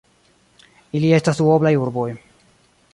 [1.01, 2.11] Ili estas duoblaj urboj.